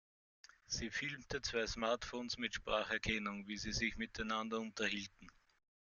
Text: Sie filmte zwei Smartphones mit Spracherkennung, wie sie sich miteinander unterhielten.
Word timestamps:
Sie 0.65 0.89
filmte 0.89 1.43
zwei 1.43 1.67
Smartphones 1.67 2.39
mit 2.39 2.55
Spracherkennung, 2.55 3.45
wie 3.47 3.55
sie 3.57 3.71
sich 3.71 3.97
miteinander 3.97 4.57
unterhielten. 4.59 5.27